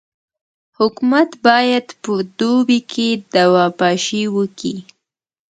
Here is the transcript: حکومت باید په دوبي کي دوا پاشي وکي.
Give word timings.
حکومت 0.77 1.29
باید 1.45 1.85
په 2.01 2.11
دوبي 2.39 2.79
کي 2.91 3.07
دوا 3.33 3.65
پاشي 3.79 4.23
وکي. 4.35 4.75